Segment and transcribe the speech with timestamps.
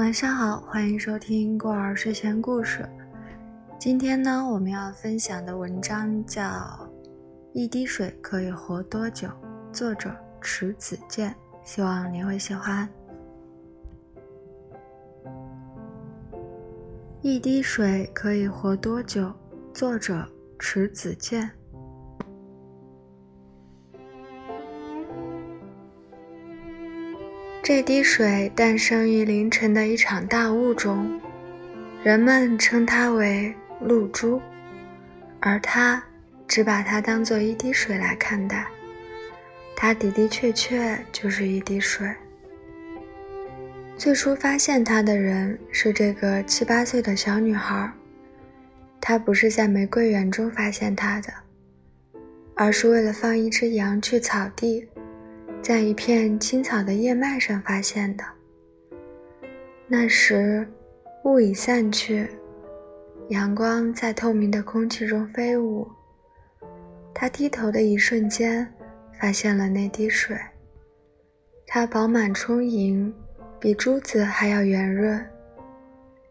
[0.00, 2.88] 晚上好，欢迎收听过儿睡前故事。
[3.78, 6.42] 今天呢，我们要分享的文章叫
[7.52, 9.28] 《一滴水可以活多久》，
[9.70, 10.10] 作者
[10.40, 11.34] 池子健，
[11.64, 12.88] 希望你会喜欢。
[17.20, 19.30] 一滴水可以活多久？
[19.74, 20.26] 作者
[20.58, 21.50] 池子健。
[27.62, 31.20] 这滴水诞生于凌晨的一场大雾中，
[32.02, 34.40] 人们称它为露珠，
[35.40, 36.02] 而他
[36.48, 38.66] 只把它当做一滴水来看待。
[39.76, 42.08] 它的的确确就是一滴水。
[43.96, 47.92] 最初发现它的人是这个七八岁的小女孩，
[49.02, 51.32] 她不是在玫瑰园中发现它的，
[52.54, 54.88] 而是为了放一只羊去草地。
[55.62, 58.24] 在一片青草的叶脉上发现的。
[59.86, 60.66] 那时，
[61.24, 62.28] 雾已散去，
[63.28, 65.86] 阳光在透明的空气中飞舞。
[67.12, 68.72] 他低头的一瞬间，
[69.20, 70.36] 发现了那滴水。
[71.66, 73.12] 它饱满充盈，
[73.60, 75.24] 比珠子还要圆润。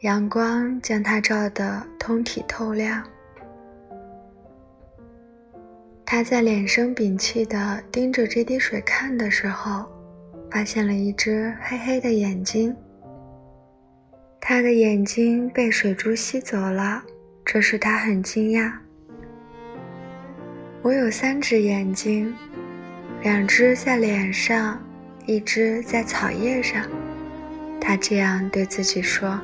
[0.00, 3.02] 阳光将它照得通体透亮。
[6.14, 9.86] 他在脸生屏气地盯着这滴水看的时候，
[10.50, 12.76] 发现了一只黑黑的眼睛。
[14.38, 17.02] 他的眼睛被水珠吸走了，
[17.46, 18.70] 这使他很惊讶。
[20.82, 22.34] 我有三只眼睛，
[23.22, 24.78] 两只在脸上，
[25.24, 26.84] 一只在草叶上。
[27.80, 29.40] 他这样对自己说。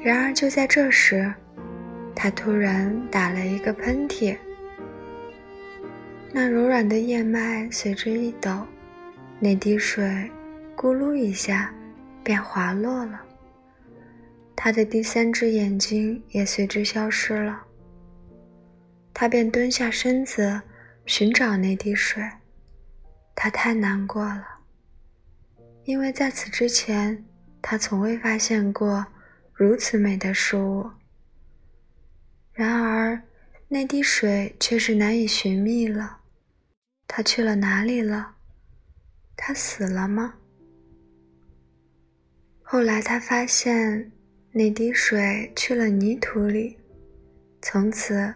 [0.00, 1.34] 然而就在这时，
[2.14, 4.36] 他突然打了一个喷嚏。
[6.34, 8.66] 那柔软的叶脉随之一抖，
[9.38, 10.02] 那滴水
[10.74, 11.72] 咕噜一下
[12.24, 13.20] 便滑落了。
[14.56, 17.62] 他的第三只眼睛也随之消失了。
[19.12, 20.62] 他便蹲下身子
[21.04, 22.26] 寻找那滴水。
[23.34, 24.46] 他太难过了，
[25.84, 27.22] 因为在此之前
[27.60, 29.04] 他从未发现过
[29.52, 30.90] 如此美的事物。
[32.54, 33.20] 然而，
[33.68, 36.20] 那滴水却是难以寻觅了。
[37.14, 38.36] 他去了哪里了？
[39.36, 40.32] 他死了吗？
[42.62, 44.10] 后来他发现
[44.50, 46.78] 那滴水去了泥土里，
[47.60, 48.32] 从此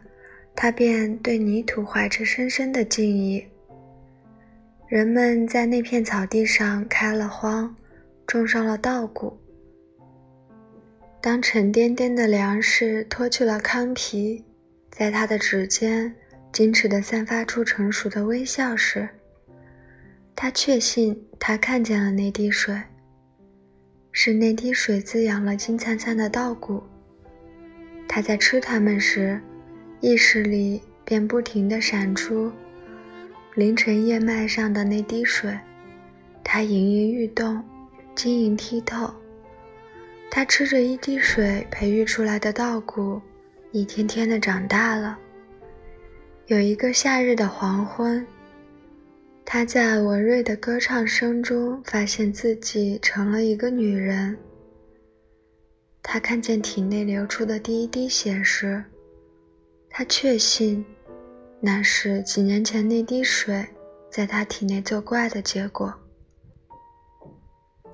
[0.55, 3.43] 他便对泥土怀着深深的敬意。
[4.87, 7.75] 人们在那片草地上开了荒，
[8.27, 9.35] 种上了稻谷。
[11.23, 14.45] 当沉甸甸的粮食脱去了糠皮，
[14.91, 16.15] 在他的指尖。
[16.57, 19.07] 矜持地散发出成熟的微笑时，
[20.35, 22.81] 他确信他看见了那滴水。
[24.11, 26.83] 是那滴水滋养了金灿灿的稻谷。
[28.09, 29.39] 他在吃它们时，
[30.01, 32.51] 意识里便不停地闪出
[33.55, 35.55] 凌晨叶脉上的那滴水。
[36.43, 37.63] 它盈盈欲动，
[38.15, 39.13] 晶莹剔透。
[40.31, 43.21] 他吃着一滴水培育出来的稻谷，
[43.73, 45.19] 一天天地长大了。
[46.47, 48.25] 有一个夏日的黄昏，
[49.45, 54.39] 他在文瑞的歌唱声中发现自己成了一个女人。
[56.05, 58.85] 他看见体内流出的第一滴血时，
[59.91, 60.87] 他确信
[61.59, 63.67] 那是几年前那滴水
[64.09, 65.93] 在他体内作怪的结果。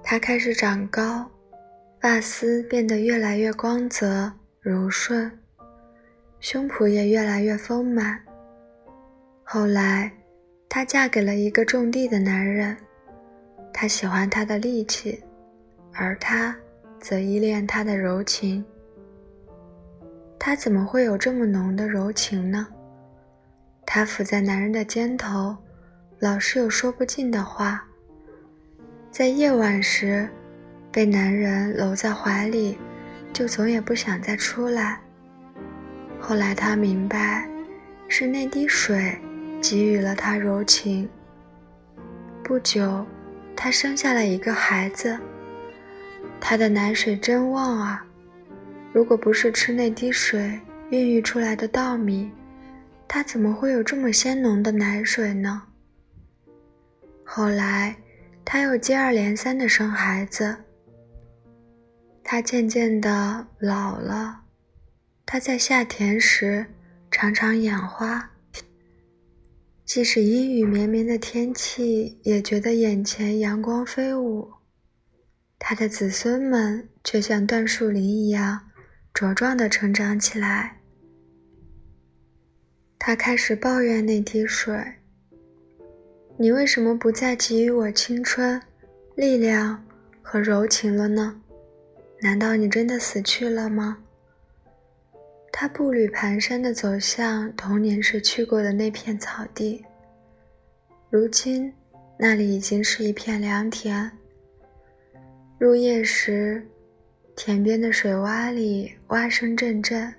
[0.02, 1.26] 他开始长高，
[2.02, 4.30] 发丝变得越来越光泽
[4.60, 5.38] 柔顺，
[6.38, 8.22] 胸脯也越来越丰满。
[9.54, 10.10] 后来，
[10.66, 12.74] 她嫁给了一个种地的男人，
[13.70, 15.22] 他喜欢她的力气，
[15.92, 16.56] 而他
[16.98, 18.64] 则依恋她的柔情。
[20.38, 22.66] 他怎么会有这么浓的柔情呢？
[23.84, 25.54] 她伏在男人的肩头，
[26.18, 27.86] 老是有说不尽的话。
[29.10, 30.26] 在夜晚时，
[30.90, 32.78] 被男人搂在怀里，
[33.34, 34.98] 就总也不想再出来。
[36.18, 37.46] 后来她明白，
[38.08, 39.14] 是那滴水。
[39.62, 41.08] 给予了他柔情。
[42.42, 43.06] 不久，
[43.56, 45.16] 他生下了一个孩子。
[46.40, 48.04] 他的奶水真旺啊！
[48.92, 50.60] 如果不是吃那滴水
[50.90, 52.30] 孕育出来的稻米，
[53.06, 55.62] 他怎么会有这么鲜浓的奶水呢？
[57.24, 57.96] 后来，
[58.44, 60.56] 他又接二连三的生孩子。
[62.24, 64.40] 他渐渐的老了。
[65.24, 66.66] 他在下田时
[67.10, 68.31] 常常眼花。
[69.84, 74.50] 即使阴雨绵绵的天气，也觉得眼前阳光飞舞。
[75.58, 78.70] 他的子孙们却像椴树林一样
[79.12, 80.80] 茁壮地成长起来。
[82.98, 84.74] 他开始抱怨那滴水
[86.38, 88.62] ：“你为什么不再给予我青春、
[89.16, 89.84] 力量
[90.22, 91.42] 和柔情了呢？
[92.20, 94.04] 难道你真的死去了吗？”
[95.54, 99.84] 他步履蹒跚地走向童年时去过的那片草地，
[101.10, 101.72] 如今
[102.18, 104.10] 那里已经是一片良田。
[105.58, 106.66] 入夜时，
[107.36, 110.12] 田边的水洼里蛙声阵阵，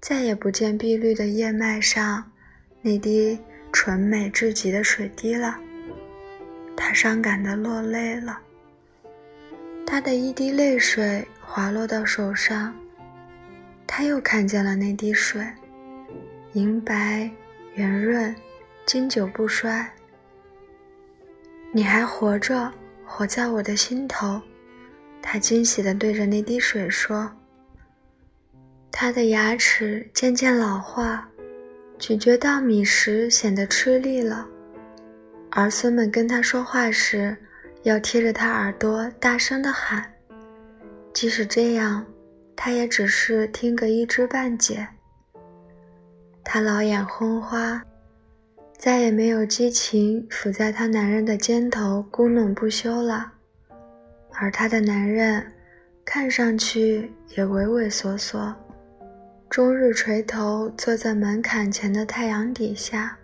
[0.00, 2.30] 再也不见碧绿的叶脉上
[2.82, 3.38] 那滴
[3.72, 5.58] 纯美至极的水滴了。
[6.76, 8.38] 他伤感地落泪了，
[9.86, 12.74] 他的一滴泪水滑落到手上。
[13.96, 15.40] 他又看见了那滴水，
[16.54, 17.30] 银白、
[17.74, 18.34] 圆润、
[18.84, 19.88] 经久不衰。
[21.70, 22.72] 你还活着，
[23.06, 24.42] 活在我的心头。
[25.22, 27.30] 他惊喜地对着那滴水说。
[28.90, 31.28] 他的牙齿渐渐老化，
[31.96, 34.44] 咀嚼稻米时显得吃力了。
[35.50, 37.36] 儿孙们跟他说话时，
[37.84, 40.12] 要贴着他耳朵大声地喊。
[41.12, 42.04] 即使这样。
[42.56, 44.86] 他也只是听个一知半解。
[46.42, 47.82] 他老眼昏花，
[48.78, 53.32] 再也没有激情伏在他男人的肩头咕哝不休了，
[54.32, 55.44] 而他的男人
[56.04, 58.54] 看上去也畏畏缩缩，
[59.50, 63.18] 终日垂头坐在门槛前的太阳底下，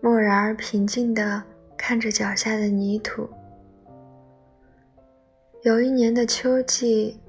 [0.00, 1.42] 漠然而平静地
[1.76, 3.28] 看着脚下的泥土。
[5.62, 7.20] 有一年的秋季。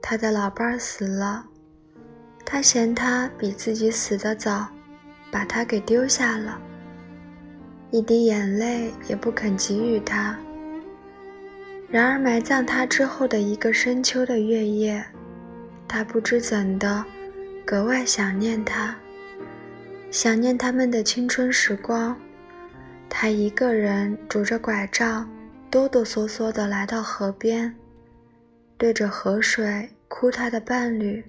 [0.00, 1.44] 他的老伴儿死了，
[2.44, 4.66] 他嫌他比自己死得早，
[5.30, 6.58] 把他给丢下了，
[7.90, 10.38] 一滴眼泪也不肯给予他。
[11.90, 15.04] 然而埋葬他之后的一个深秋的月夜，
[15.86, 17.04] 他不知怎的，
[17.64, 18.94] 格外想念他，
[20.10, 22.16] 想念他们的青春时光。
[23.08, 25.28] 他一个人拄着拐杖，
[25.70, 27.74] 哆哆嗦嗦地来到河边。
[28.78, 31.24] 对着河水哭，他的伴侣。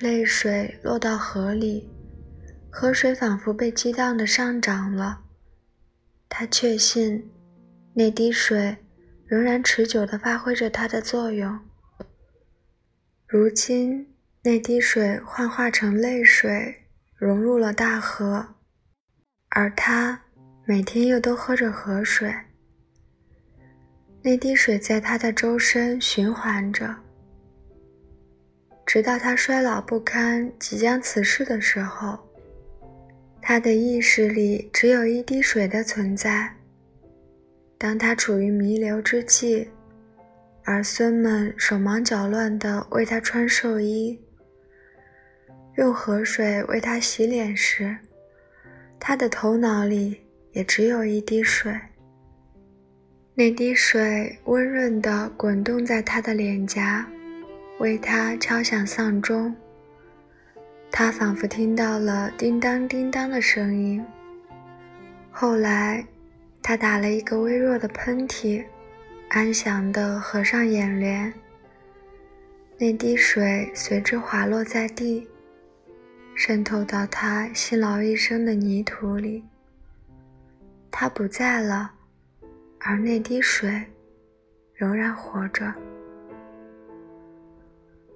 [0.00, 1.88] 泪水落到河里，
[2.68, 5.20] 河水仿佛被激荡的上涨了。
[6.28, 7.30] 他确信，
[7.94, 8.78] 那滴水
[9.26, 11.60] 仍然持久地发挥着它的作用。
[13.28, 14.12] 如今，
[14.42, 18.56] 那滴水幻化成泪水，融入了大河，
[19.50, 20.22] 而他
[20.64, 22.34] 每天又都喝着河水。
[24.24, 26.94] 那滴水在他的周身循环着，
[28.86, 32.16] 直到他衰老不堪、即将辞世的时候，
[33.40, 36.54] 他的意识里只有一滴水的存在。
[37.76, 39.68] 当他处于弥留之际，
[40.62, 44.16] 儿孙们手忙脚乱地为他穿寿衣、
[45.78, 47.96] 用河水为他洗脸时，
[49.00, 50.20] 他的头脑里
[50.52, 51.76] 也只有一滴水。
[53.34, 57.06] 那滴水温润地滚动在他的脸颊，
[57.78, 59.56] 为他敲响丧钟。
[60.90, 64.04] 他仿佛听到了叮当叮当的声音。
[65.30, 66.04] 后来，
[66.62, 68.62] 他打了一个微弱的喷嚏，
[69.30, 71.32] 安详地合上眼帘。
[72.76, 75.26] 那滴水随之滑落在地，
[76.34, 79.42] 渗透到他辛劳一生的泥土里。
[80.90, 81.92] 他不在了。
[82.84, 83.80] 而那滴水
[84.74, 85.72] 仍然活着。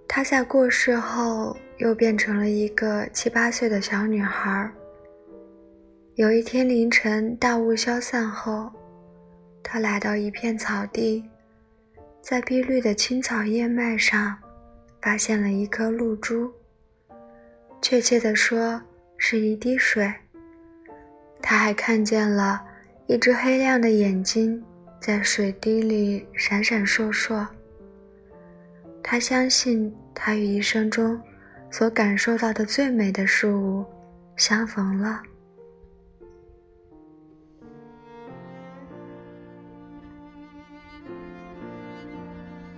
[0.09, 4.69] 她在过世后又变成了一个七八岁的小女孩。
[6.15, 8.73] 有一天凌晨，大雾消散后，
[9.63, 11.25] 她来到一片草地，
[12.21, 14.37] 在碧绿的青草叶脉上
[15.01, 16.51] 发现了一颗露珠，
[17.81, 18.81] 确切地说
[19.17, 20.13] 是一滴水。
[21.41, 22.65] 她还看见了。
[23.09, 24.61] 一只黑亮的眼睛
[25.01, 27.47] 在水滴里闪闪烁烁。
[29.01, 31.21] 他相信，他与一生中
[31.71, 33.85] 所感受到的最美的事物
[34.37, 35.23] 相逢了。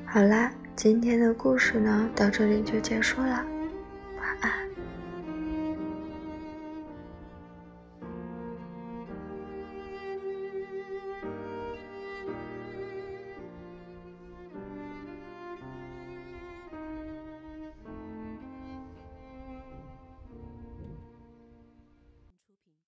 [0.05, 3.47] 好啦，今天的故事呢，到这里就结束了。